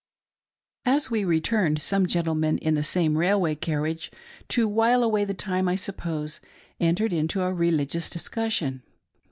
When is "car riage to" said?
3.53-4.67